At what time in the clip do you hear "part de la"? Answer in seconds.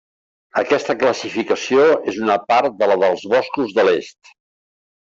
2.49-2.99